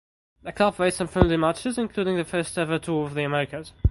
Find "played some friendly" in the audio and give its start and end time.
0.77-1.37